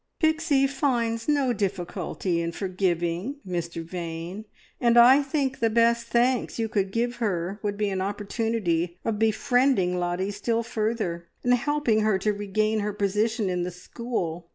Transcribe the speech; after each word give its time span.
"Pixie 0.19 0.65
finds 0.65 1.27
no 1.29 1.53
difficulty 1.53 2.41
in 2.41 2.53
forgiving, 2.53 3.35
Mr 3.47 3.83
Vane, 3.83 4.45
and 4.79 4.97
I 4.97 5.21
think 5.21 5.59
the 5.59 5.69
best 5.69 6.07
thanks 6.07 6.57
you 6.57 6.67
could 6.67 6.89
give 6.91 7.17
her 7.17 7.59
would 7.61 7.77
be 7.77 7.89
an 7.91 8.01
opportunity 8.01 8.97
of 9.05 9.19
befriending 9.19 9.99
Lottie 9.99 10.31
still 10.31 10.63
further, 10.63 11.27
and 11.43 11.53
helping 11.53 11.99
her 11.99 12.17
to 12.17 12.33
regain 12.33 12.79
her 12.79 12.93
position 12.93 13.47
in 13.47 13.61
the 13.61 13.69
school. 13.69 14.49